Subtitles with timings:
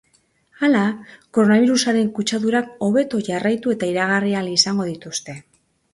[0.67, 0.79] Hala,
[1.37, 5.41] koronabirusaren kutsadurak hobeto jarraitu eta iragarri ahal izango dituzte.